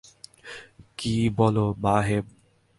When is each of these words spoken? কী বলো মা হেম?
কী 0.97 1.15
বলো 1.37 1.65
মা 1.83 1.95
হেম? 2.01 2.25